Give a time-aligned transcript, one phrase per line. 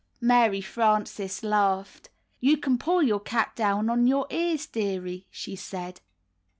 [0.19, 2.09] Mary Frances laughed.
[2.39, 6.01] "You can pull your cap down on your ears, dearie," she said.